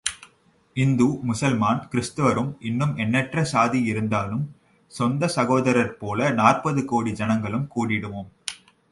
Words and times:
இந்து 0.75 1.07
முசல்மான் 1.27 1.81
கிறிஸ்தவரும் 1.91 2.55
இன்னும் 2.59 2.95
எண்ணற்ற 2.95 3.43
சாதி 3.43 3.83
இருந்தாலும் 3.83 4.55
சொந்த 4.91 5.27
சகோதரர் 5.27 5.97
போல 5.97 6.29
நாற்பது 6.31 6.85
கோடி 6.85 7.11
ஜனங்களும் 7.11 7.69
கூடிடுவோம். 7.75 8.31